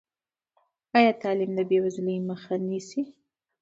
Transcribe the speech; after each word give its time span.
ایا 0.97 1.11
تعلیم 1.21 1.51
د 1.55 1.59
بېوزلۍ 1.69 2.17
مخه 2.29 2.53
نیسي؟ 2.67 3.01